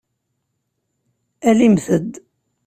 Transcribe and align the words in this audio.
Alimt-d! 1.49 2.11